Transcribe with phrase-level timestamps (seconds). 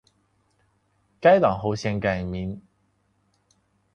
[1.19, 1.77] 该党后改
[2.11, 2.59] 现名。